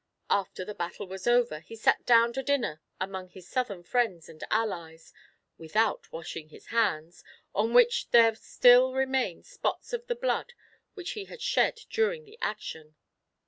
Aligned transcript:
After 0.31 0.65
the 0.65 0.73
battle 0.73 1.05
was 1.05 1.27
over, 1.27 1.59
he 1.59 1.75
sat 1.75 2.07
down 2.07 2.33
to 2.33 2.41
dinner 2.41 2.81
among 2.99 3.29
his 3.29 3.47
southern 3.47 3.83
friends 3.83 4.27
and 4.27 4.43
allies, 4.49 5.13
without 5.59 6.11
washing 6.11 6.49
his 6.49 6.65
hands, 6.73 7.23
on 7.53 7.71
which 7.71 8.09
there 8.09 8.33
still 8.33 8.93
remained 8.95 9.45
spots 9.45 9.93
of 9.93 10.07
the 10.07 10.15
blood 10.15 10.53
which 10.95 11.11
he 11.11 11.25
had 11.25 11.39
shed 11.43 11.81
during 11.91 12.25
the 12.25 12.39
action. 12.41 12.95